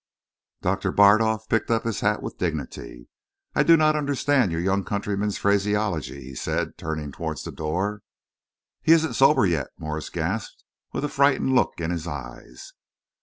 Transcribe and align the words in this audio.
Doctor 0.63 0.91
Bardolf 0.91 1.47
picked 1.47 1.69
up 1.69 1.83
his 1.83 1.99
hat 1.99 2.23
with 2.23 2.39
dignity. 2.39 3.07
"I 3.53 3.61
do 3.61 3.77
not 3.77 3.95
understand 3.95 4.51
your 4.51 4.59
young 4.59 4.83
countryman's 4.83 5.37
phraseology," 5.37 6.23
he 6.23 6.33
said, 6.33 6.75
turning 6.75 7.11
towards 7.11 7.43
the 7.43 7.51
door. 7.51 8.01
"He 8.81 8.93
isn't 8.93 9.13
sober 9.13 9.45
yet!" 9.45 9.67
Morse 9.77 10.09
gasped, 10.09 10.63
with 10.91 11.05
a 11.05 11.07
frightened 11.07 11.53
look 11.53 11.73
in 11.79 11.91
his 11.91 12.07
eyes. 12.07 12.73